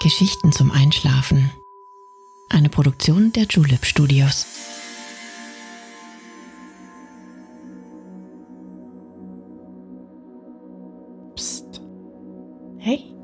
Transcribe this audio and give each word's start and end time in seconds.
Geschichten 0.00 0.50
zum 0.50 0.72
Einschlafen. 0.72 1.50
Eine 2.48 2.68
Produktion 2.68 3.32
der 3.32 3.44
Julep 3.44 3.84
Studios. 3.84 4.46
Psst. 11.36 11.80
Hey, 12.78 13.14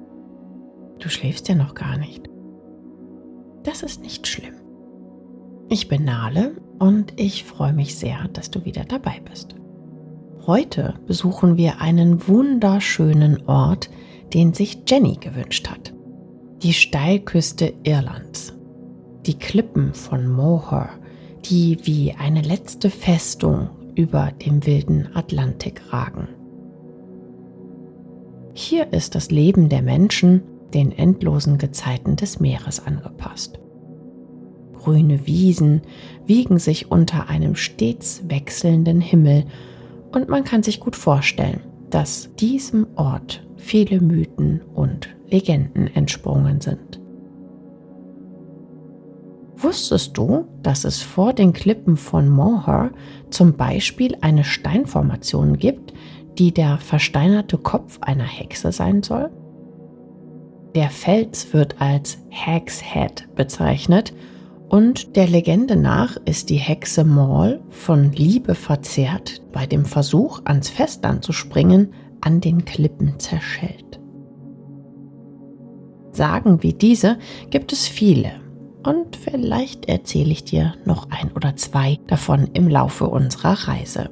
du 1.00 1.08
schläfst 1.08 1.48
ja 1.48 1.56
noch 1.56 1.74
gar 1.74 1.96
nicht. 1.99 2.28
Das 3.64 3.82
ist 3.82 4.00
nicht 4.00 4.26
schlimm. 4.28 4.54
Ich 5.69 5.88
bin 5.88 6.04
Nale 6.04 6.60
und 6.78 7.12
ich 7.16 7.44
freue 7.44 7.72
mich 7.72 7.96
sehr, 7.96 8.28
dass 8.28 8.50
du 8.50 8.64
wieder 8.64 8.85
dabei 8.85 9.21
bist. 9.28 9.56
Heute 10.46 10.94
besuchen 11.06 11.56
wir 11.56 11.80
einen 11.80 12.28
wunderschönen 12.28 13.46
Ort, 13.48 13.90
den 14.32 14.54
sich 14.54 14.85
Jenny 14.87 15.16
gewünscht 15.16 15.69
hat. 15.69 15.92
Die 16.62 16.73
Steilküste 16.73 17.73
Irlands. 17.84 18.53
Die 19.27 19.39
Klippen 19.39 19.95
von 19.95 20.27
Moher, 20.27 20.89
die 21.45 21.79
wie 21.85 22.12
eine 22.19 22.43
letzte 22.43 22.91
Festung 22.91 23.71
über 23.95 24.33
dem 24.45 24.66
wilden 24.66 25.09
Atlantik 25.15 25.93
ragen. 25.93 26.27
Hier 28.55 28.93
ist 28.93 29.15
das 29.15 29.30
Leben 29.30 29.69
der 29.69 29.83
Menschen 29.83 30.43
den 30.75 30.91
endlosen 30.91 31.59
Gezeiten 31.59 32.16
des 32.16 32.41
Meeres 32.41 32.85
angepasst. 32.85 33.61
Grüne 34.73 35.29
Wiesen 35.29 35.83
wiegen 36.27 36.59
sich 36.59 36.91
unter 36.91 37.29
einem 37.29 37.55
stets 37.55 38.23
wechselnden 38.29 39.01
Himmel 39.01 39.45
und 40.11 40.29
man 40.29 40.43
kann 40.43 40.65
sich 40.65 40.80
gut 40.80 40.97
vorstellen, 40.97 41.61
dass 41.91 42.35
diesem 42.35 42.88
Ort 42.97 43.48
viele 43.59 44.01
Mythen 44.01 44.62
und 44.75 45.09
Legenden 45.29 45.89
entsprungen 45.95 46.61
sind. 46.61 47.01
Wusstest 49.57 50.16
du, 50.16 50.46
dass 50.63 50.85
es 50.85 51.02
vor 51.02 51.32
den 51.32 51.52
Klippen 51.52 51.97
von 51.97 52.29
Moher 52.29 52.93
zum 53.29 53.55
Beispiel 53.55 54.16
eine 54.21 54.45
Steinformation 54.45 55.59
gibt, 55.59 55.93
die 56.38 56.55
der 56.55 56.79
versteinerte 56.79 57.59
Kopf 57.59 57.99
einer 58.01 58.24
Hexe 58.24 58.71
sein 58.71 59.02
soll? 59.02 59.30
Der 60.77 60.91
Fels 60.91 61.52
wird 61.52 61.80
als 61.80 62.19
Hag's 62.30 62.80
Head 62.80 63.29
bezeichnet 63.35 64.14
und 64.69 65.16
der 65.16 65.27
Legende 65.27 65.75
nach 65.75 66.16
ist 66.25 66.50
die 66.50 66.56
Hexe 66.56 67.02
Maul 67.02 67.60
von 67.69 68.12
Liebe 68.12 68.54
verzehrt 68.54 69.42
bei 69.52 69.66
dem 69.66 69.84
Versuch, 69.84 70.42
ans 70.44 70.69
Festland 70.69 71.25
zu 71.25 71.32
springen, 71.32 71.94
an 72.20 72.41
den 72.41 72.64
Klippen 72.64 73.19
zerschellt. 73.19 74.00
Sagen 76.12 76.62
wie 76.62 76.72
diese 76.72 77.19
gibt 77.50 77.72
es 77.72 77.86
viele 77.86 78.33
und 78.83 79.16
vielleicht 79.16 79.88
erzähle 79.88 80.30
ich 80.30 80.44
dir 80.44 80.75
noch 80.84 81.10
ein 81.10 81.30
oder 81.33 81.56
zwei 81.56 81.98
davon 82.06 82.48
im 82.55 82.69
Laufe 82.69 83.08
unserer 83.08 83.69
Reise. 83.69 84.10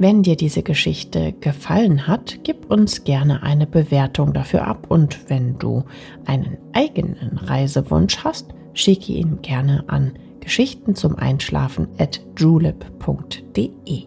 Wenn 0.00 0.22
dir 0.22 0.36
diese 0.36 0.62
Geschichte 0.62 1.32
gefallen 1.32 2.06
hat, 2.06 2.38
gib 2.44 2.70
uns 2.70 3.02
gerne 3.02 3.42
eine 3.42 3.66
Bewertung 3.66 4.32
dafür 4.32 4.64
ab 4.66 4.86
und 4.88 5.28
wenn 5.28 5.58
du 5.58 5.82
einen 6.24 6.56
eigenen 6.72 7.36
Reisewunsch 7.38 8.22
hast, 8.22 8.54
schicke 8.74 9.12
ihn 9.12 9.42
gerne 9.42 9.82
an 9.88 10.12
Geschichten 10.38 10.94
zum 10.94 11.16
Einschlafen 11.16 11.88
at 11.98 12.20
julep.de. 12.38 14.06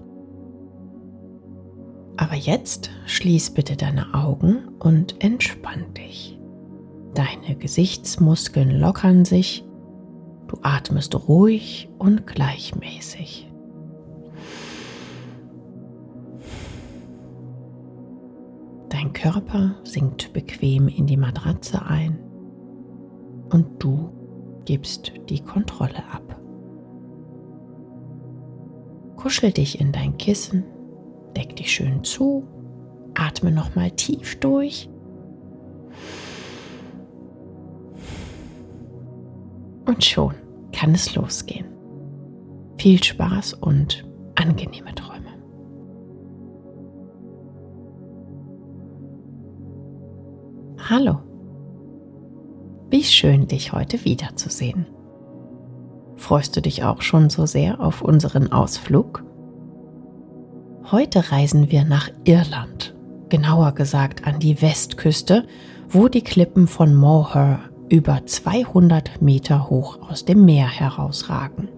Aber 2.22 2.36
jetzt 2.36 2.92
schließ 3.08 3.56
bitte 3.56 3.76
deine 3.76 4.14
Augen 4.14 4.68
und 4.78 5.24
entspann 5.24 5.92
dich. 5.96 6.40
Deine 7.16 7.56
Gesichtsmuskeln 7.56 8.70
lockern 8.80 9.26
sich, 9.26 9.66
du 10.48 10.56
atmest 10.62 11.28
ruhig 11.28 11.90
und 11.98 12.28
gleichmäßig. 12.28 13.52
Dein 18.90 19.14
Körper 19.14 19.78
sinkt 19.84 20.32
bequem 20.32 20.90
in 20.90 21.08
die 21.08 21.18
Matratze 21.18 21.84
ein 21.84 22.20
und 23.52 23.84
du 23.84 24.12
gibst 24.66 25.12
die 25.28 25.40
Kontrolle 25.40 26.04
ab. 26.14 26.40
Kuschel 29.16 29.52
dich 29.52 29.82
in 29.82 29.92
dein 29.92 30.18
Kissen, 30.18 30.66
deck 31.36 31.56
dich 31.56 31.72
schön 31.72 32.04
zu, 32.04 32.48
atme 33.14 33.52
nochmal 33.52 33.92
tief 33.92 34.40
durch. 34.40 34.90
Und 39.86 40.04
schon 40.04 40.36
kann 40.72 40.94
es 40.94 41.16
losgehen. 41.16 41.66
Viel 42.78 43.04
Spaß 43.04 43.54
und 43.56 44.08
angenehme 44.36 44.96
Träume. 44.96 45.22
Hallo. 50.90 51.20
Wie 52.90 53.04
schön, 53.04 53.48
dich 53.48 53.72
heute 53.72 54.04
wiederzusehen. 54.04 54.86
Freust 56.16 56.56
du 56.56 56.62
dich 56.62 56.84
auch 56.84 57.02
schon 57.02 57.30
so 57.30 57.46
sehr 57.46 57.80
auf 57.80 58.02
unseren 58.02 58.52
Ausflug? 58.52 59.24
Heute 60.92 61.32
reisen 61.32 61.72
wir 61.72 61.86
nach 61.86 62.10
Irland, 62.26 62.94
genauer 63.30 63.72
gesagt 63.72 64.28
an 64.28 64.40
die 64.40 64.62
Westküste, 64.62 65.48
wo 65.88 66.10
die 66.10 66.22
Klippen 66.22 66.68
von 66.68 66.94
Moher 66.96 67.62
über 67.88 68.26
200 68.26 69.22
Meter 69.22 69.70
hoch 69.70 70.00
aus 70.10 70.26
dem 70.26 70.44
Meer 70.44 70.68
herausragen. 70.68 71.70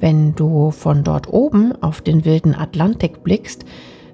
Wenn 0.00 0.34
du 0.34 0.72
von 0.72 1.04
dort 1.04 1.32
oben 1.32 1.80
auf 1.80 2.00
den 2.00 2.24
wilden 2.24 2.56
Atlantik 2.56 3.22
blickst, 3.22 3.64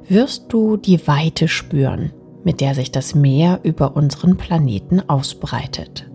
wirst 0.06 0.52
du 0.52 0.76
die 0.76 1.06
Weite 1.08 1.48
spüren, 1.48 2.12
mit 2.44 2.60
der 2.60 2.74
sich 2.74 2.92
das 2.92 3.14
Meer 3.14 3.60
über 3.62 3.96
unseren 3.96 4.36
Planeten 4.36 5.00
ausbreitet. 5.08 6.10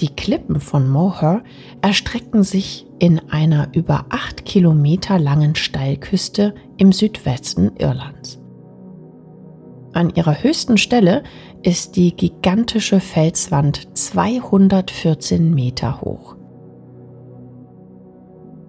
Die 0.00 0.14
Klippen 0.14 0.60
von 0.60 0.90
Moher 0.90 1.42
erstrecken 1.80 2.42
sich 2.42 2.86
in 2.98 3.30
einer 3.30 3.68
über 3.72 4.04
acht 4.10 4.44
Kilometer 4.44 5.18
langen 5.18 5.54
Steilküste 5.54 6.54
im 6.76 6.92
Südwesten 6.92 7.72
Irlands. 7.78 8.38
An 9.94 10.10
ihrer 10.14 10.42
höchsten 10.42 10.76
Stelle 10.76 11.22
ist 11.62 11.96
die 11.96 12.14
gigantische 12.14 13.00
Felswand 13.00 13.96
214 13.96 15.54
Meter 15.54 16.02
hoch. 16.02 16.36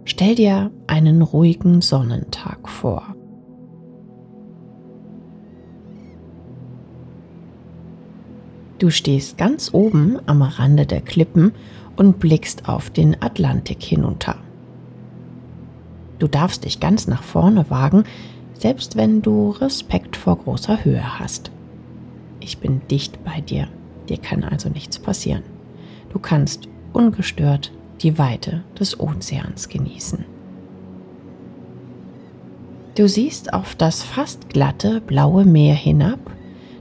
Stell 0.06 0.36
dir 0.36 0.72
einen 0.88 1.22
ruhigen 1.22 1.82
Sonnentag 1.82 2.70
vor. 2.70 3.17
Du 8.80 8.92
stehst 8.92 9.38
ganz 9.38 9.74
oben 9.74 10.20
am 10.28 10.42
Rande 10.44 10.86
der 10.86 11.02
Klippen 11.02 11.54
und 11.96 12.20
blickst 12.20 12.70
auf 12.70 12.92
den 12.92 13.22
Atlantik 13.22 13.82
hinunter. 13.82 14.36
Du 16.20 16.28
darfst 16.28 16.66
dich 16.66 16.80
ganz 16.80 17.08
nach 17.08 17.24
vorne 17.24 17.70
wagen, 17.70 18.04
selbst 18.54 18.96
wenn 18.96 19.22
du 19.22 19.50
Respekt 19.50 20.16
vor 20.16 20.38
großer 20.38 20.84
Höhe 20.84 21.20
hast. 21.20 21.52
Ich 22.40 22.60
bin 22.60 22.82
dicht 22.90 23.24
bei 23.24 23.42
dir, 23.42 23.68
dir 24.10 24.18
kann 24.18 24.44
also 24.44 24.70
nichts 24.70 25.00
passieren. 25.00 25.44
Du 26.12 26.20
kannst 26.20 26.68
ungestört 26.94 27.72
die 28.02 28.18
Weite 28.18 28.64
des 28.80 29.00
Ozeans 29.00 29.70
genießen. 29.70 30.24
Du 32.96 33.08
siehst 33.08 33.54
auf 33.54 33.76
das 33.76 34.02
fast 34.04 34.50
glatte 34.50 35.02
blaue 35.02 35.46
Meer 35.46 35.76
hinab 35.76 36.20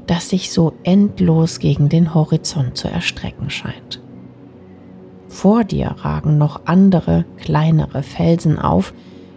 das 0.07 0.29
sich 0.29 0.51
so 0.51 0.73
endlos 0.85 1.59
gegen 1.59 1.89
den 1.89 2.15
Horizont 2.15 2.77
zu 2.77 2.89
erstrecken 2.89 3.51
scheint. 3.51 4.01
Vor 5.29 5.65
dir 5.65 5.97
ragen 5.99 6.39
noch 6.39 6.63
andere, 6.65 7.25
kleinere 7.39 8.03
Felsen 8.03 8.59
auf, 8.59 8.95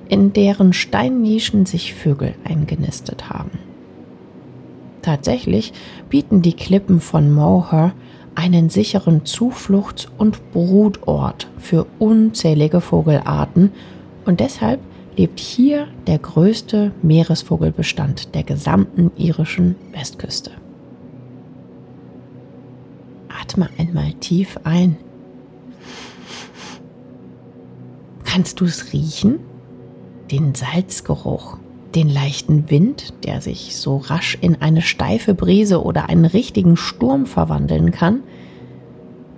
in 0.08 0.34
deren 0.34 0.74
Steinnischen 0.74 1.66
sich 1.66 1.94
Vögel 1.94 2.36
eingenistet 2.44 3.30
haben. 3.30 3.52
Tatsächlich 5.02 5.74
bieten 6.10 6.42
die 6.42 6.54
Klippen 6.54 7.00
von 7.00 7.34
Moher 7.34 7.94
einen 8.36 8.70
sicheren 8.70 9.26
Zufluchts- 9.26 10.08
und 10.18 10.52
Brutort 10.52 11.50
für 11.58 11.86
unzählige 12.00 12.82
Vogelarten 12.82 13.72
und 14.26 14.40
deshalb 14.40 14.80
lebt 15.16 15.40
hier 15.40 15.88
der 16.08 16.20
größte 16.20 16.92
Meeresvogelbestand 17.02 18.34
der 18.36 18.44
gesamten 18.44 19.12
irischen 19.18 19.76
Westküste. 19.92 20.52
Atme 23.28 23.70
einmal 23.78 24.14
tief 24.14 24.58
ein. 24.64 24.98
Kannst 28.26 28.60
du 28.60 28.66
es 28.66 28.94
riechen? 28.94 29.40
Den 30.32 30.54
Salzgeruch, 30.54 31.58
den 31.96 32.10
leichten 32.10 32.70
Wind, 32.70 33.14
der 33.26 33.42
sich 33.42 33.76
so 33.76 33.98
rasch 33.98 34.38
in 34.40 34.62
eine 34.62 34.82
steife 34.82 35.34
Brise 35.34 35.84
oder 35.84 36.10
einen 36.10 36.26
richtigen 36.26 36.78
Sturm 36.78 37.26
verwandeln 37.26 37.92
kann. 37.92 38.22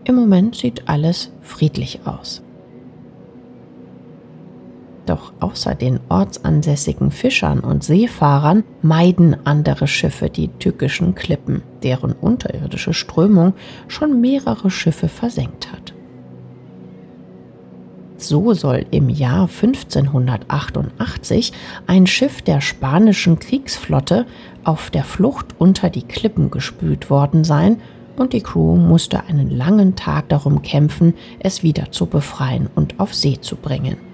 Im 0.04 0.16
Moment 0.16 0.56
sieht 0.56 0.90
alles 0.90 1.32
friedlich 1.42 2.02
aus. 2.06 2.42
Doch 5.12 5.34
außer 5.42 5.76
den 5.76 6.00
ortsansässigen 6.08 7.12
Fischern 7.12 7.60
und 7.60 7.84
Seefahrern 7.84 8.64
meiden 8.82 9.36
andere 9.46 9.86
Schiffe 9.86 10.30
die 10.30 10.48
tückischen 10.48 11.16
Klippen, 11.16 11.64
deren 11.84 12.14
unterirdische 12.14 12.94
Strömung 12.94 13.54
schon 13.90 14.22
mehrere 14.22 14.72
Schiffe 14.72 15.10
versenkt 15.10 15.70
hat. 15.74 15.94
So 18.16 18.54
soll 18.54 18.86
im 18.92 19.10
Jahr 19.10 19.50
1588 19.50 21.52
ein 21.88 22.08
Schiff 22.08 22.42
der 22.42 22.62
spanischen 22.62 23.38
Kriegsflotte 23.38 24.26
auf 24.64 24.92
der 24.92 25.04
Flucht 25.04 25.48
unter 25.58 25.90
die 25.90 26.04
Klippen 26.04 26.52
gespült 26.52 27.10
worden 27.10 27.44
sein 27.44 27.82
und 28.16 28.32
die 28.32 28.44
Crew 28.44 28.78
musste 28.78 29.26
einen 29.26 29.50
langen 29.50 29.98
Tag 29.98 30.30
darum 30.30 30.62
kämpfen, 30.62 31.16
es 31.40 31.64
wieder 31.64 31.92
zu 31.92 32.06
befreien 32.06 32.70
und 32.76 33.02
auf 33.02 33.14
See 33.14 33.42
zu 33.42 33.58
bringen. 33.58 34.11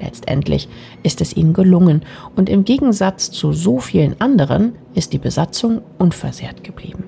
Letztendlich 0.00 0.68
ist 1.02 1.20
es 1.20 1.36
ihnen 1.36 1.52
gelungen 1.52 2.02
und 2.36 2.48
im 2.48 2.64
Gegensatz 2.64 3.30
zu 3.30 3.52
so 3.52 3.78
vielen 3.78 4.20
anderen 4.20 4.72
ist 4.94 5.12
die 5.12 5.18
Besatzung 5.18 5.82
unversehrt 5.98 6.64
geblieben. 6.64 7.04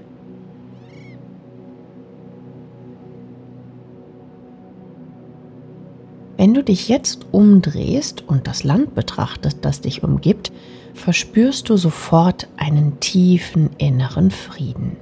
Wenn 6.36 6.54
du 6.54 6.64
dich 6.64 6.88
jetzt 6.88 7.26
umdrehst 7.30 8.24
und 8.26 8.48
das 8.48 8.64
Land 8.64 8.96
betrachtest, 8.96 9.58
das 9.64 9.80
dich 9.80 10.02
umgibt, 10.02 10.50
verspürst 10.92 11.68
du 11.68 11.76
sofort 11.76 12.48
einen 12.56 12.98
tiefen 12.98 13.70
inneren 13.78 14.32
Frieden. 14.32 14.96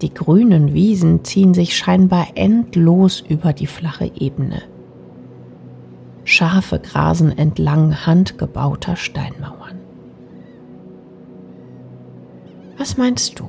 Die 0.00 0.12
grünen 0.12 0.74
Wiesen 0.74 1.24
ziehen 1.24 1.54
sich 1.54 1.76
scheinbar 1.76 2.28
endlos 2.34 3.22
über 3.26 3.52
die 3.52 3.66
flache 3.66 4.10
Ebene. 4.18 4.62
Schafe 6.28 6.80
grasen 6.80 7.38
entlang 7.38 8.04
handgebauter 8.04 8.96
Steinmauern. 8.96 9.78
Was 12.76 12.96
meinst 12.96 13.38
du? 13.38 13.48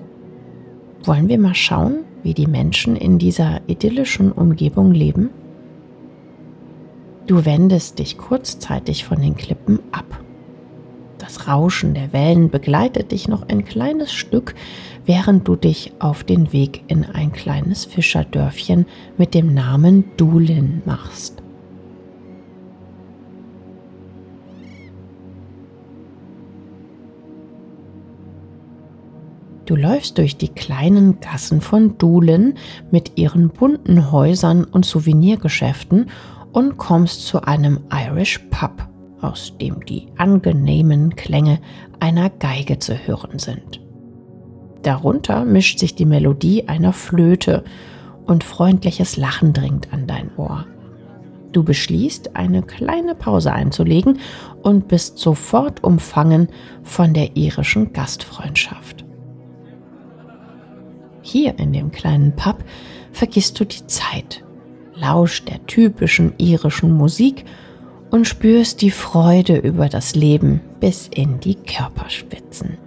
Wollen 1.04 1.28
wir 1.28 1.40
mal 1.40 1.56
schauen, 1.56 2.06
wie 2.22 2.36
die 2.36 2.46
Menschen 2.46 2.96
in 2.96 3.18
dieser 3.18 3.62
idyllischen 3.66 4.32
Umgebung 4.32 4.92
leben? 4.92 5.32
Du 7.26 7.46
wendest 7.46 7.98
dich 7.98 8.20
kurzzeitig 8.20 9.06
von 9.06 9.22
den 9.22 9.36
Klippen 9.36 9.80
ab. 9.92 10.20
Das 11.18 11.48
Rauschen 11.48 11.96
der 11.96 12.14
Wellen 12.14 12.52
begleitet 12.52 13.12
dich 13.12 13.28
noch 13.28 13.50
ein 13.50 13.66
kleines 13.66 14.14
Stück, 14.14 14.54
während 15.04 15.48
du 15.48 15.56
dich 15.56 15.94
auf 15.98 16.24
den 16.24 16.54
Weg 16.54 16.84
in 16.88 17.06
ein 17.06 17.32
kleines 17.32 17.86
Fischerdörfchen 17.86 18.86
mit 19.18 19.34
dem 19.34 19.56
Namen 19.56 20.04
Dulin 20.16 20.84
machst. 20.86 21.42
Du 29.68 29.76
läufst 29.76 30.18
durch 30.18 30.38
die 30.38 30.48
kleinen 30.48 31.20
Gassen 31.20 31.60
von 31.60 31.98
Dulen 31.98 32.54
mit 32.90 33.18
ihren 33.18 33.50
bunten 33.50 34.14
Häusern 34.14 34.64
und 34.64 34.86
Souvenirgeschäften 34.86 36.10
und 36.54 36.78
kommst 36.78 37.28
zu 37.28 37.42
einem 37.42 37.82
Irish 37.92 38.40
Pub, 38.50 38.88
aus 39.20 39.58
dem 39.60 39.84
die 39.86 40.08
angenehmen 40.16 41.18
Klänge 41.18 41.60
einer 42.00 42.30
Geige 42.30 42.80
zu 42.80 42.94
hören 42.96 43.40
sind. 43.40 43.82
Darunter 44.84 45.44
mischt 45.44 45.80
sich 45.80 45.96
die 45.96 46.06
Melodie 46.06 46.70
einer 46.70 46.94
Flöte 46.94 47.66
und 48.26 48.46
freundliches 48.46 49.18
Lachen 49.18 49.52
dringt 49.52 49.92
an 49.92 50.08
dein 50.08 50.32
Ohr. 50.38 50.66
Du 51.52 51.64
beschließt, 51.64 52.38
eine 52.38 52.62
kleine 52.62 53.16
Pause 53.16 53.52
einzulegen 53.52 54.20
und 54.64 54.88
bist 54.88 55.18
sofort 55.18 55.84
umfangen 55.84 56.48
von 56.84 57.14
der 57.14 57.36
irischen 57.36 57.92
Gastfreundschaft. 57.92 58.97
Hier 61.28 61.60
in 61.60 61.74
dem 61.74 61.92
kleinen 61.92 62.34
Pub 62.38 62.64
vergisst 63.12 63.60
du 63.60 63.66
die 63.66 63.86
Zeit 63.86 64.46
lauscht 65.00 65.50
der 65.50 65.66
typischen 65.66 66.34
irischen 66.38 66.92
Musik 66.92 67.44
und 68.10 68.26
spürst 68.26 68.82
die 68.82 68.92
Freude 68.92 69.58
über 69.58 69.90
das 69.90 70.16
Leben 70.16 70.62
bis 70.80 71.10
in 71.14 71.42
die 71.42 71.56
Körperspitzen. 71.56 72.78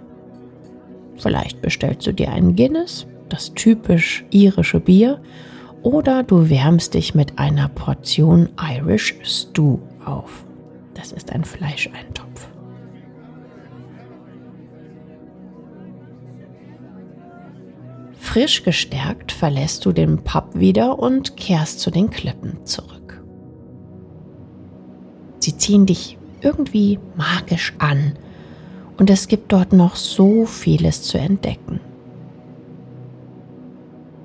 Vielleicht 1.17 1.61
bestellst 1.61 2.07
du 2.07 2.13
dir 2.13 2.31
einen 2.31 2.55
Guinness, 2.55 3.05
das 3.29 3.53
typisch 3.53 4.25
irische 4.31 4.79
Bier, 4.79 5.21
oder 5.83 6.23
du 6.23 6.49
wärmst 6.49 6.95
dich 6.95 7.15
mit 7.15 7.37
einer 7.37 7.69
Portion 7.69 8.49
Irish 8.59 9.15
Stew 9.23 9.77
auf. 10.03 10.43
Das 10.95 11.11
ist 11.11 11.31
ein 11.31 11.43
Fleischeintopf. 11.43 12.50
Frisch 18.31 18.63
gestärkt 18.63 19.33
verlässt 19.33 19.85
du 19.85 19.91
den 19.91 20.23
Pub 20.23 20.51
wieder 20.53 20.99
und 20.99 21.35
kehrst 21.35 21.81
zu 21.81 21.91
den 21.91 22.09
Klippen 22.09 22.65
zurück. 22.65 23.21
Sie 25.39 25.57
ziehen 25.57 25.85
dich 25.85 26.17
irgendwie 26.39 26.97
magisch 27.17 27.73
an 27.79 28.13
und 28.97 29.09
es 29.09 29.27
gibt 29.27 29.51
dort 29.51 29.73
noch 29.73 29.97
so 29.97 30.45
vieles 30.45 31.03
zu 31.03 31.17
entdecken. 31.17 31.81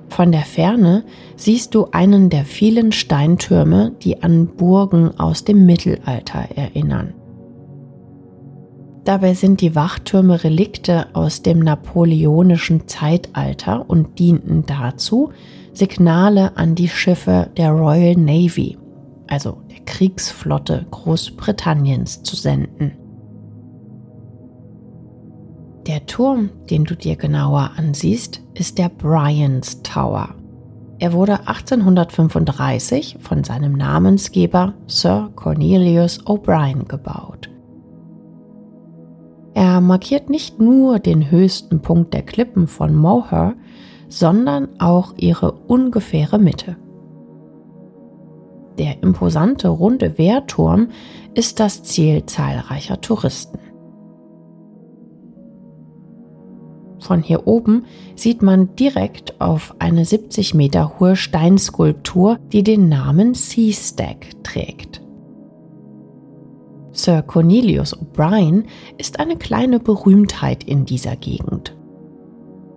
Von 0.09 0.31
der 0.31 0.45
Ferne 0.45 1.03
siehst 1.35 1.75
du 1.75 1.89
einen 1.91 2.31
der 2.31 2.45
vielen 2.45 2.93
Steintürme, 2.93 3.91
die 4.03 4.23
an 4.23 4.47
Burgen 4.47 5.19
aus 5.19 5.43
dem 5.43 5.67
Mittelalter 5.67 6.47
erinnern. 6.55 7.13
Dabei 9.07 9.35
sind 9.35 9.61
die 9.61 9.77
Wachtürme 9.77 10.43
Relikte 10.43 11.07
aus 11.15 11.41
dem 11.41 11.61
napoleonischen 11.61 12.89
Zeitalter 12.89 13.89
und 13.89 14.19
dienten 14.19 14.67
dazu, 14.67 15.31
Signale 15.73 16.57
an 16.57 16.75
die 16.75 16.89
Schiffe 16.89 17.49
der 17.57 17.71
Royal 17.71 18.17
Navy, 18.17 18.77
also 19.29 19.59
der 19.71 19.85
Kriegsflotte 19.85 20.87
Großbritanniens, 20.91 22.25
zu 22.25 22.35
senden. 22.35 22.97
Der 25.87 26.05
Turm, 26.07 26.51
den 26.69 26.83
du 26.83 26.97
dir 26.97 27.15
genauer 27.15 27.71
ansiehst, 27.77 28.43
ist 28.55 28.77
der 28.77 28.89
Bryans 28.89 29.83
Tower. 29.85 30.35
Er 30.99 31.13
wurde 31.13 31.47
1835 31.47 33.19
von 33.21 33.45
seinem 33.45 33.75
Namensgeber 33.75 34.75
Sir 34.89 35.31
Cornelius 35.37 36.27
O'Brien 36.27 36.89
gebaut. 36.89 37.51
Er 39.57 39.81
markiert 39.81 40.29
nicht 40.29 40.61
nur 40.61 40.99
den 40.99 41.31
höchsten 41.31 41.81
Punkt 41.81 42.13
der 42.13 42.21
Klippen 42.21 42.69
von 42.69 42.95
Moher, 42.95 43.55
sondern 44.07 44.69
auch 44.79 45.15
ihre 45.17 45.51
ungefähre 45.51 46.39
Mitte. 46.39 46.77
Der 48.79 49.03
imposante 49.03 49.69
runde 49.69 50.19
Wehrturm 50.19 50.89
ist 51.33 51.59
das 51.59 51.83
Ziel 51.85 52.27
zahlreicher 52.27 53.01
Touristen. 53.01 53.59
Von 56.99 57.23
hier 57.23 57.47
oben 57.47 57.87
sieht 58.15 58.43
man 58.43 58.77
direkt 58.77 59.41
auf 59.41 59.75
eine 59.79 60.05
70 60.05 60.53
Meter 60.53 60.99
hohe 61.01 61.17
Steinskulptur, 61.17 62.39
die 62.53 62.63
den 62.63 62.91
Namen 62.91 63.33
Sea 63.33 63.73
Stack 63.73 64.27
trägt. 64.45 65.06
Sir 66.97 67.21
Cornelius 67.23 67.95
O'Brien 67.95 68.65
ist 68.97 69.21
eine 69.21 69.37
kleine 69.37 69.81
Berühmtheit 69.81 70.65
in 70.65 70.87
dieser 70.87 71.15
Gegend. 71.15 71.77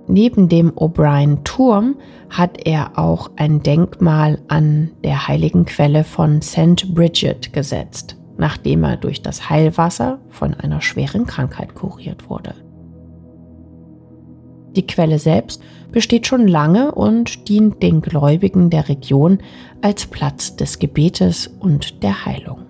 Neben 0.08 0.50
dem 0.50 0.72
O'Brien-Turm 0.72 1.96
hat 2.30 2.66
er 2.66 2.98
auch 3.00 3.32
ein 3.38 3.64
Denkmal 3.64 4.40
an 4.50 4.92
der 5.04 5.28
heiligen 5.28 5.66
Quelle 5.66 6.04
von 6.04 6.42
St. 6.42 6.94
Bridget 6.94 7.54
gesetzt, 7.54 8.18
nachdem 8.38 8.84
er 8.84 8.98
durch 8.98 9.22
das 9.22 9.50
Heilwasser 9.50 10.20
von 10.30 10.54
einer 10.54 10.82
schweren 10.82 11.26
Krankheit 11.26 11.74
kuriert 11.76 12.30
wurde. 12.30 12.56
Die 14.76 14.86
Quelle 14.86 15.20
selbst 15.20 15.62
besteht 15.92 16.28
schon 16.28 16.48
lange 16.48 16.94
und 16.94 17.48
dient 17.48 17.82
den 17.82 18.02
Gläubigen 18.02 18.70
der 18.70 18.90
Region 18.90 19.40
als 19.82 20.08
Platz 20.08 20.56
des 20.58 20.78
Gebetes 20.80 21.48
und 21.48 22.04
der 22.04 22.26
Heilung. 22.26 22.69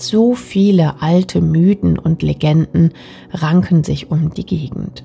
So 0.00 0.34
viele 0.34 1.02
alte 1.02 1.40
Mythen 1.40 1.98
und 1.98 2.22
Legenden 2.22 2.92
ranken 3.32 3.82
sich 3.82 4.12
um 4.12 4.32
die 4.32 4.46
Gegend. 4.46 5.04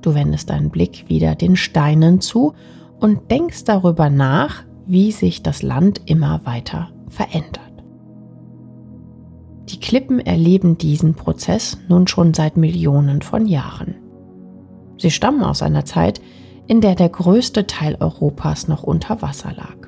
Du 0.00 0.14
wendest 0.14 0.48
deinen 0.48 0.70
Blick 0.70 1.04
wieder 1.08 1.34
den 1.34 1.56
Steinen 1.56 2.22
zu 2.22 2.54
und 2.98 3.30
denkst 3.30 3.64
darüber 3.64 4.08
nach, 4.08 4.64
wie 4.86 5.12
sich 5.12 5.42
das 5.42 5.60
Land 5.60 6.00
immer 6.06 6.40
weiter 6.46 6.88
verändert. 7.10 7.84
Die 9.68 9.80
Klippen 9.80 10.18
erleben 10.18 10.78
diesen 10.78 11.14
Prozess 11.14 11.76
nun 11.88 12.06
schon 12.06 12.32
seit 12.32 12.56
Millionen 12.56 13.20
von 13.20 13.44
Jahren. 13.44 13.96
Sie 14.96 15.10
stammen 15.10 15.42
aus 15.42 15.60
einer 15.60 15.84
Zeit, 15.84 16.22
in 16.66 16.80
der 16.80 16.94
der 16.94 17.10
größte 17.10 17.66
Teil 17.66 17.98
Europas 18.00 18.66
noch 18.66 18.82
unter 18.82 19.20
Wasser 19.20 19.52
lag. 19.54 19.83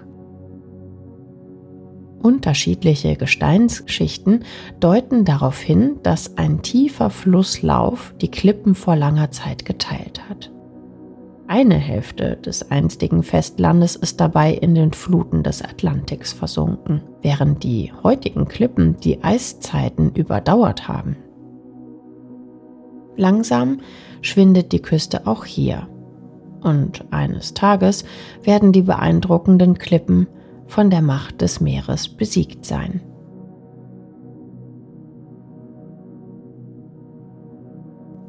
Unterschiedliche 2.27 3.15
Gesteinsschichten 3.15 4.43
deuten 4.81 5.25
darauf 5.25 5.61
hin, 5.61 6.01
dass 6.03 6.37
ein 6.37 6.61
tiefer 6.61 7.09
Flusslauf 7.09 8.15
die 8.21 8.33
Klippen 8.33 8.75
vor 8.75 8.97
langer 8.97 9.31
Zeit 9.31 9.65
geteilt 9.65 10.29
hat. 10.29 10.51
Eine 11.47 11.77
Hälfte 11.77 12.37
des 12.37 12.69
einstigen 12.69 13.23
Festlandes 13.23 13.95
ist 13.95 14.21
dabei 14.21 14.53
in 14.53 14.75
den 14.75 14.93
Fluten 14.93 15.45
des 15.45 15.63
Atlantiks 15.63 16.33
versunken, 16.33 17.01
während 17.23 17.63
die 17.63 17.93
heutigen 18.03 18.49
Klippen 18.49 18.97
die 18.97 19.23
Eiszeiten 19.23 20.11
überdauert 20.11 20.89
haben. 20.89 21.15
Langsam 23.15 23.79
schwindet 24.21 24.73
die 24.73 24.83
Küste 24.83 25.29
auch 25.29 25.45
hier, 25.45 25.87
und 26.61 27.05
eines 27.13 27.55
Tages 27.55 28.05
werden 28.43 28.73
die 28.73 28.83
beeindruckenden 28.83 29.79
Klippen 29.79 30.27
von 30.67 30.91
der 30.91 31.03
Macht 31.03 31.41
des 31.41 31.61
Meeres 31.61 32.09
besiegt 32.09 32.65
sein. 32.65 33.01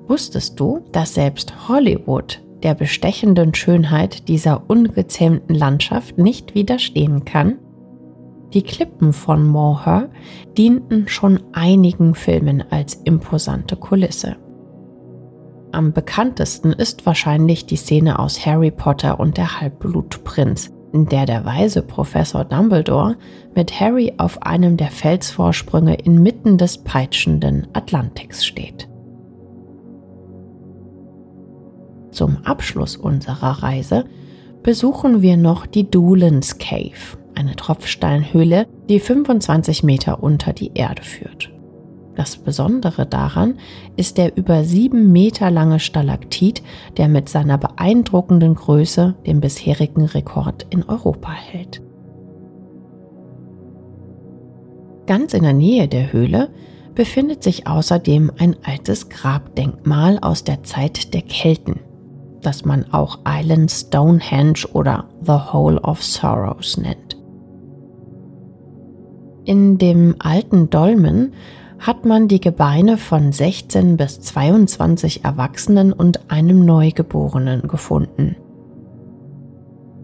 Wusstest 0.08 0.60
du, 0.60 0.86
dass 0.92 1.14
selbst 1.14 1.68
Hollywood 1.68 2.42
der 2.64 2.74
bestechenden 2.74 3.54
Schönheit 3.54 4.28
dieser 4.28 4.70
ungezähmten 4.70 5.54
Landschaft 5.54 6.18
nicht 6.18 6.56
widerstehen 6.56 7.26
kann? 7.26 7.60
Die 8.54 8.64
Klippen 8.64 9.12
von 9.12 9.46
Moher 9.46 10.10
dienten 10.58 11.08
schon 11.10 11.42
einigen 11.52 12.16
Filmen 12.16 12.64
als 12.72 12.96
imposante 12.96 13.76
Kulisse. 13.76 14.38
Am 15.74 15.92
bekanntesten 15.92 16.72
ist 16.72 17.06
wahrscheinlich 17.06 17.66
die 17.66 17.76
Szene 17.76 18.20
aus 18.20 18.46
Harry 18.46 18.72
Potter 18.72 19.20
und 19.20 19.36
der 19.36 19.60
Halbblutprinz, 19.60 20.72
in 20.98 21.06
der 21.06 21.28
der 21.28 21.46
weise 21.46 21.84
Professor 21.84 22.44
Dumbledore 22.44 23.18
mit 23.54 23.80
Harry 23.80 24.14
auf 24.18 24.42
einem 24.42 24.78
der 24.78 24.90
Felsvorsprünge 24.90 25.94
inmitten 25.94 26.58
des 26.58 26.80
peitschenden 26.80 27.68
Atlantiks 27.74 28.44
steht. 28.44 28.90
Zum 32.10 32.38
Abschluss 32.46 32.98
unserer 32.98 33.62
Reise 33.62 34.06
besuchen 34.64 35.22
wir 35.22 35.38
noch 35.38 35.68
die 35.68 35.88
Doolan's 35.88 36.58
Cave, 36.58 37.20
eine 37.36 37.56
Tropfsteinhöhle, 37.56 38.66
die 38.90 39.00
25 39.00 39.84
Meter 39.84 40.24
unter 40.24 40.52
die 40.52 40.72
Erde 40.74 41.04
führt. 41.04 41.52
Das 42.18 42.36
Besondere 42.36 43.06
daran 43.06 43.60
ist 43.96 44.18
der 44.18 44.36
über 44.36 44.64
sieben 44.64 45.12
Meter 45.12 45.52
lange 45.52 45.80
Stalaktit, 45.80 46.64
der 46.98 47.10
mit 47.10 47.30
seiner 47.30 47.60
beeindruckenden 47.60 48.56
Größe 48.56 49.14
den 49.28 49.40
bisherigen 49.40 50.04
Rekord 50.04 50.66
in 50.72 50.84
Europa 50.84 51.32
hält. 51.32 51.84
Ganz 55.06 55.36
in 55.36 55.44
der 55.44 55.54
Nähe 55.54 55.88
der 55.88 56.12
Höhle 56.12 56.50
befindet 56.96 57.44
sich 57.44 57.68
außerdem 57.68 58.32
ein 58.40 58.56
altes 58.64 59.10
Grabdenkmal 59.10 60.18
aus 60.20 60.44
der 60.44 60.64
Zeit 60.64 61.14
der 61.14 61.22
Kelten, 61.22 61.82
das 62.42 62.66
man 62.66 62.92
auch 62.92 63.20
Island 63.28 63.70
Stonehenge 63.70 64.66
oder 64.74 65.08
The 65.22 65.54
Hole 65.54 65.80
of 65.82 66.04
Sorrows 66.04 66.78
nennt. 66.78 67.07
In 69.48 69.78
dem 69.78 70.18
alten 70.20 70.70
Dolmen 70.70 71.32
hat 71.80 72.04
man 72.04 72.28
die 72.28 72.42
Gebeine 72.42 72.98
von 72.98 73.32
16 73.32 73.96
bis 73.96 74.20
22 74.20 75.24
Erwachsenen 75.24 75.94
und 75.94 76.30
einem 76.30 76.66
Neugeborenen 76.66 77.70
gefunden. 77.70 78.36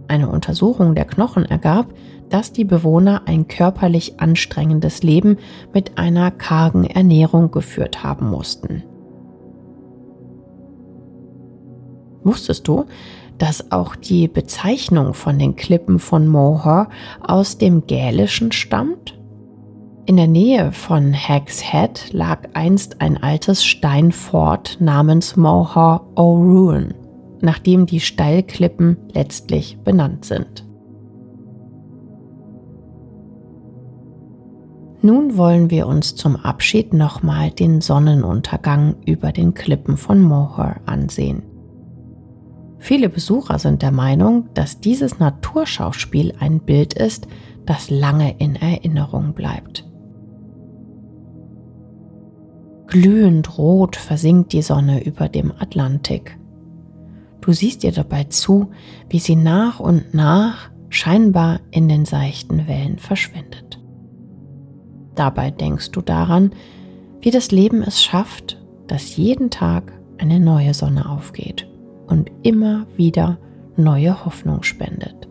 Eine 0.08 0.30
Untersuchung 0.30 0.96
der 0.96 1.04
Knochen 1.04 1.44
ergab, 1.44 1.94
dass 2.30 2.54
die 2.54 2.64
Bewohner 2.64 3.24
ein 3.26 3.50
körperlich 3.50 4.18
anstrengendes 4.22 5.04
Leben 5.04 5.36
mit 5.74 5.98
einer 5.98 6.32
kargen 6.32 6.86
Ernährung 6.86 7.52
geführt 7.52 8.02
haben 8.02 8.30
mussten. 8.30 8.84
Wusstest 12.24 12.66
du, 12.66 12.86
dass 13.40 13.74
auch 13.74 13.98
die 13.98 14.30
Bezeichnung 14.30 15.14
von 15.14 15.38
den 15.38 15.58
Klippen 15.58 16.00
von 16.00 16.30
Moher 16.30 16.88
aus 17.22 17.58
dem 17.58 17.88
Gälischen 17.88 18.54
stammt? 18.54 19.20
In 20.06 20.18
der 20.18 20.28
Nähe 20.28 20.74
von 20.74 21.14
Hag's 21.14 21.62
Head 21.62 22.12
lag 22.12 22.50
einst 22.54 23.00
ein 23.00 23.24
altes 23.24 23.64
Steinfort 23.64 24.82
namens 24.82 25.38
Moher 25.38 26.06
O'Ruan, 26.16 26.94
nach 27.40 27.58
dem 27.58 27.86
die 27.86 28.02
Steilklippen 28.02 28.98
letztlich 29.14 29.78
benannt 29.82 30.26
sind. 30.26 30.66
Nun 35.02 35.38
wollen 35.38 35.70
wir 35.70 35.88
uns 35.88 36.16
zum 36.16 36.36
Abschied 36.36 36.94
nochmal 36.94 37.52
den 37.52 37.80
Sonnenuntergang 37.80 38.96
über 39.06 39.32
den 39.32 39.54
Klippen 39.54 39.96
von 39.96 40.22
Moher 40.22 40.82
ansehen. 40.86 41.44
Viele 42.78 43.08
Besucher 43.08 43.58
sind 43.58 43.82
der 43.82 43.92
Meinung, 43.92 44.50
dass 44.54 44.82
dieses 44.82 45.20
Naturschauspiel 45.20 46.34
ein 46.40 46.60
Bild 46.60 46.94
ist, 46.94 47.26
das 47.66 47.90
lange 47.90 48.38
in 48.40 48.58
Erinnerung 48.58 49.34
bleibt. 49.34 49.86
Glühend 52.94 53.58
rot 53.58 53.96
versinkt 53.96 54.54
die 54.54 54.62
Sonne 54.62 55.04
über 55.04 55.28
dem 55.28 55.52
Atlantik. 55.52 56.38
Du 57.42 57.52
siehst 57.52 57.84
ihr 57.84 57.92
dabei 57.92 58.26
zu, 58.26 58.70
wie 59.10 59.18
sie 59.18 59.36
nach 59.36 59.80
und 59.80 60.14
nach 60.14 60.70
scheinbar 60.90 61.60
in 61.72 61.90
den 61.90 62.06
seichten 62.06 62.68
Wellen 62.68 63.00
verschwindet. 63.00 63.82
Dabei 65.16 65.50
denkst 65.50 65.90
du 65.90 66.02
daran, 66.02 66.52
wie 67.20 67.32
das 67.32 67.50
Leben 67.50 67.82
es 67.82 68.04
schafft, 68.04 68.62
dass 68.86 69.18
jeden 69.18 69.50
Tag 69.50 69.92
eine 70.20 70.40
neue 70.40 70.76
Sonne 70.76 71.10
aufgeht 71.10 71.68
und 72.06 72.30
immer 72.44 72.86
wieder 72.96 73.40
neue 73.76 74.24
Hoffnung 74.24 74.62
spendet. 74.62 75.28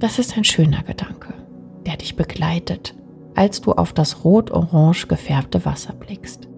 Das 0.00 0.18
ist 0.18 0.36
ein 0.36 0.42
schöner 0.42 0.82
Gedanke, 0.82 1.34
der 1.86 1.96
dich 1.98 2.16
begleitet 2.16 2.96
als 3.34 3.60
du 3.60 3.72
auf 3.72 3.92
das 3.92 4.24
rot-orange 4.24 5.06
gefärbte 5.06 5.64
Wasser 5.64 5.92
blickst. 5.92 6.48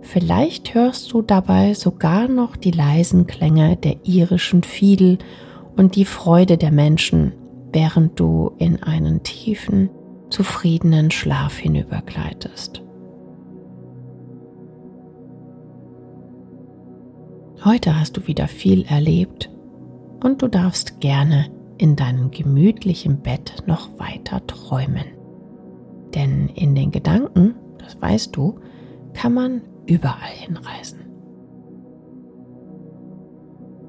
Vielleicht 0.00 0.74
hörst 0.74 1.12
du 1.12 1.22
dabei 1.22 1.74
sogar 1.74 2.28
noch 2.28 2.56
die 2.56 2.70
leisen 2.70 3.26
Klänge 3.26 3.76
der 3.76 3.96
irischen 4.04 4.62
Fiedel 4.62 5.18
und 5.76 5.96
die 5.96 6.04
Freude 6.04 6.56
der 6.58 6.70
Menschen, 6.70 7.32
während 7.72 8.18
du 8.18 8.52
in 8.58 8.82
einen 8.82 9.22
tiefen, 9.24 9.90
zufriedenen 10.30 11.10
Schlaf 11.10 11.58
hinübergleitest. 11.58 12.82
Heute 17.64 17.98
hast 17.98 18.16
du 18.16 18.26
wieder 18.28 18.46
viel 18.46 18.84
erlebt 18.84 19.50
und 20.22 20.40
du 20.40 20.46
darfst 20.46 21.00
gerne 21.00 21.46
in 21.78 21.96
deinem 21.96 22.30
gemütlichen 22.30 23.22
Bett 23.22 23.64
noch 23.66 23.98
weiter 23.98 24.46
träumen. 24.46 25.15
Denn 26.16 26.48
in 26.48 26.74
den 26.74 26.90
Gedanken, 26.90 27.54
das 27.78 28.00
weißt 28.00 28.34
du, 28.34 28.58
kann 29.12 29.34
man 29.34 29.60
überall 29.84 30.32
hinreisen. 30.32 31.00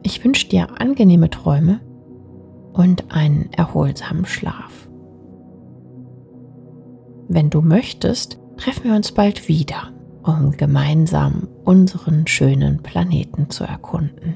Ich 0.04 0.24
wünsche 0.24 0.50
dir 0.50 0.80
angenehme 0.80 1.30
Träume 1.30 1.80
und 2.74 3.12
einen 3.12 3.52
erholsamen 3.54 4.26
Schlaf. 4.26 4.90
Wenn 7.30 7.50
du 7.50 7.62
möchtest, 7.62 8.40
treffen 8.58 8.86
wir 8.86 8.96
uns 8.96 9.14
bald 9.14 9.48
wieder, 9.48 9.94
um 10.24 10.52
gemeinsam 10.52 11.48
unseren 11.64 12.28
schönen 12.28 12.84
Planeten 12.84 13.50
zu 13.50 13.64
erkunden. 13.64 14.36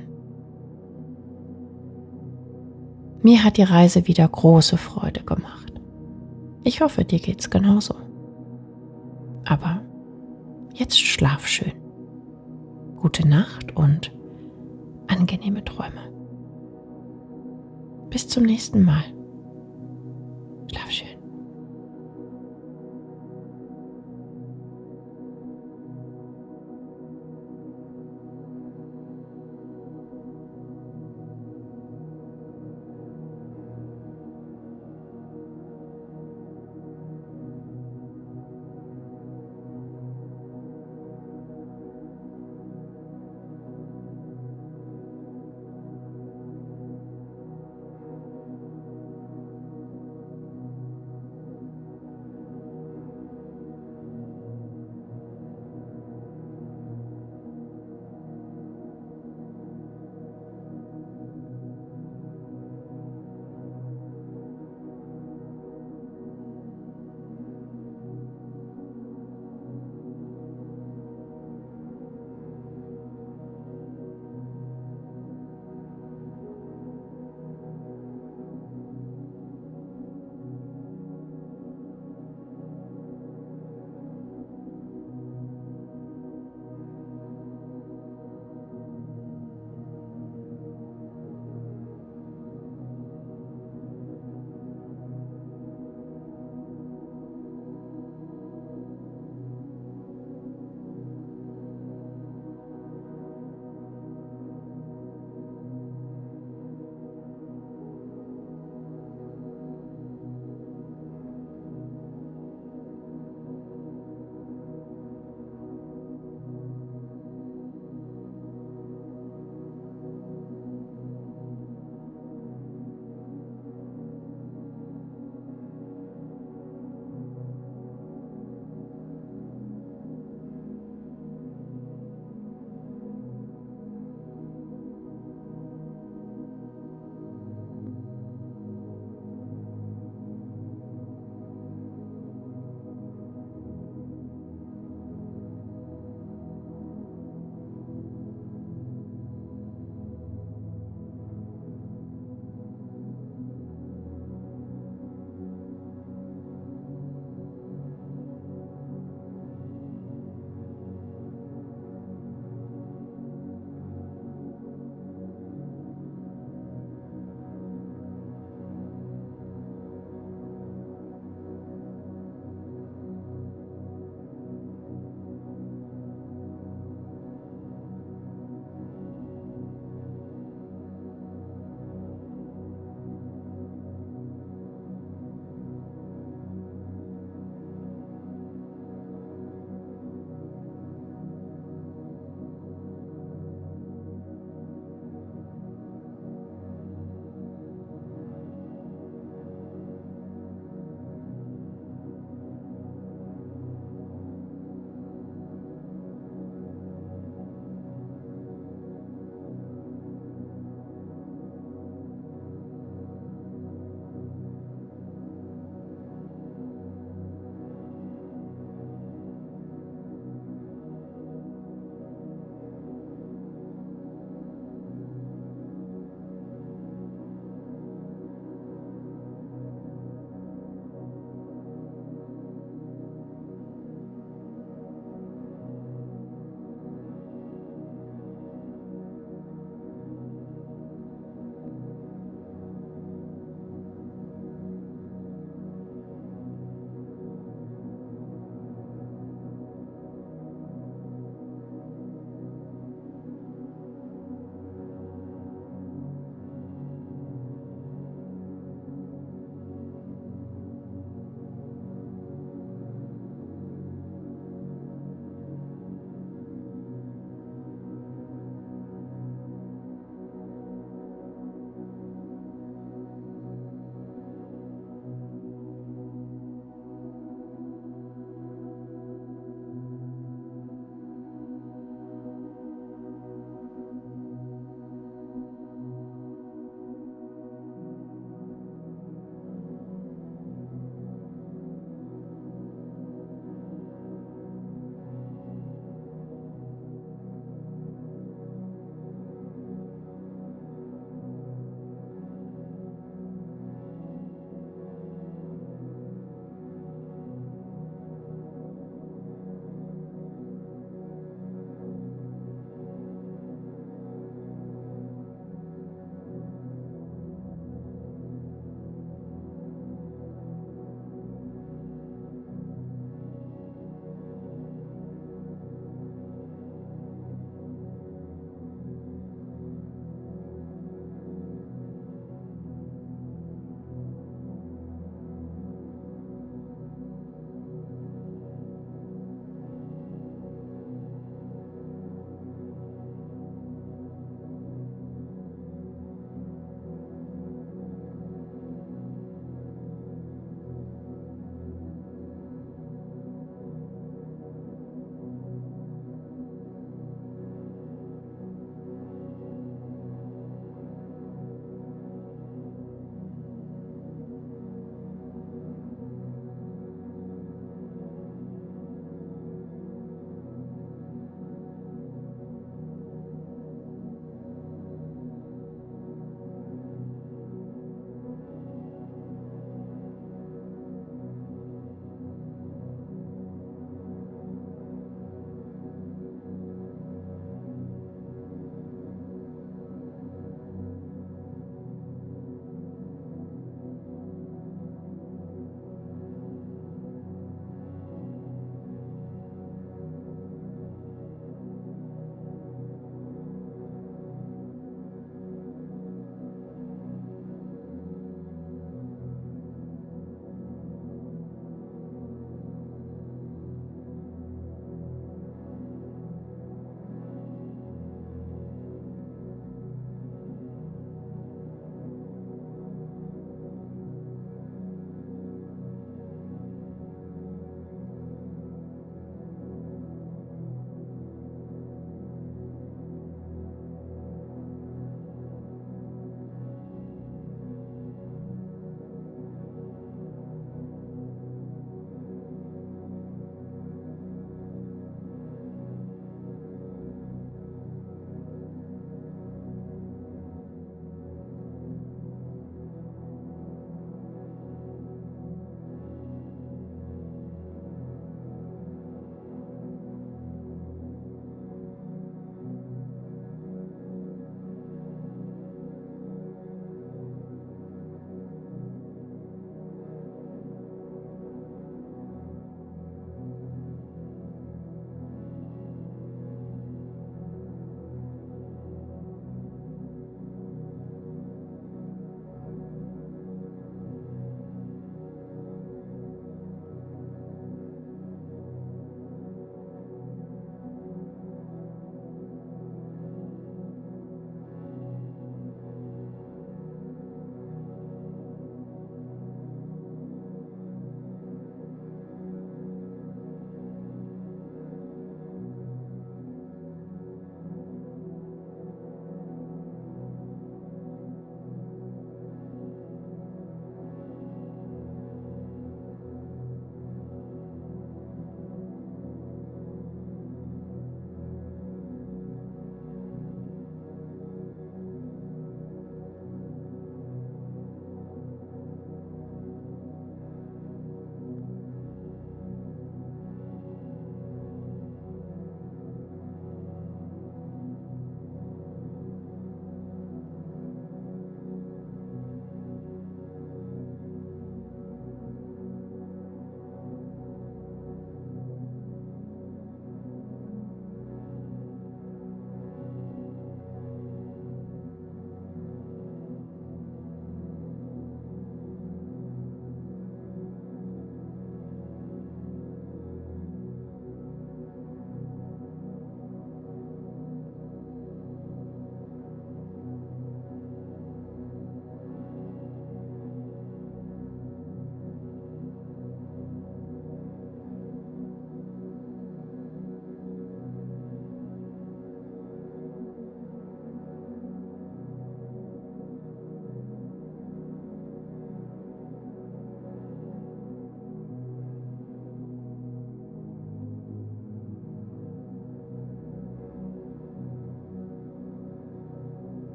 Mir 3.22 3.44
hat 3.44 3.58
die 3.58 3.64
Reise 3.64 4.08
wieder 4.08 4.28
große 4.28 4.78
Freude 4.78 5.24
gemacht. 5.24 5.71
Ich 6.64 6.82
hoffe, 6.82 7.06
dir 7.06 7.20
geht's 7.20 7.50
genauso. 7.50 7.96
Aber 9.46 9.82
jetzt 10.74 11.00
schlaf 11.00 11.48
schön. 11.48 11.74
Gute 12.98 13.28
Nacht 13.28 13.76
und 13.76 14.12
angenehme 15.08 15.64
Träume. 15.66 16.12
Bis 18.10 18.28
zum 18.28 18.44
nächsten 18.44 18.84
Mal. 18.84 19.04
Schlaf 20.70 20.92
schön. 20.92 21.21